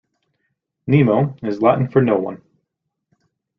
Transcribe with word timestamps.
'Nemo' 0.87 1.35
is 1.43 1.61
Latin 1.61 1.87
for 1.87 2.01
no 2.01 2.15
one. 2.17 2.41